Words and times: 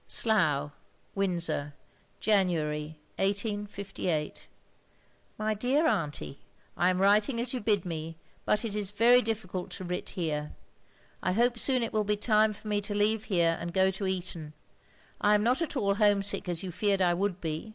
"Slough, 0.06 0.72
Windsor, 1.14 1.72
January, 2.20 2.98
1858. 3.16 4.50
'* 4.86 5.38
My 5.38 5.54
Dere 5.54 5.86
Auntie, 5.88 6.40
"/ 6.68 6.76
ant 6.76 6.98
writting 6.98 7.40
as 7.40 7.54
you 7.54 7.62
hid 7.64 7.86
me, 7.86 8.18
hut 8.46 8.62
it 8.66 8.76
is 8.76 8.90
very 8.90 9.22
difjiculd 9.22 9.70
to 9.70 9.84
writ 9.84 10.10
here. 10.10 10.52
I 11.22 11.32
hope 11.32 11.58
soon 11.58 11.82
it 11.82 11.94
will 11.94 12.04
he 12.04 12.14
time 12.16 12.52
for 12.52 12.68
me 12.68 12.82
to 12.82 12.94
leeve 12.94 13.24
here 13.24 13.56
and 13.58 13.72
go 13.72 13.90
to 13.92 14.06
Eton, 14.06 14.52
I 15.18 15.34
am 15.34 15.42
not 15.42 15.62
at 15.62 15.78
all 15.78 15.94
homsick 15.94 16.46
as 16.46 16.62
you 16.62 16.70
jeered 16.70 17.00
I 17.00 17.14
would 17.14 17.36
he. 17.40 17.72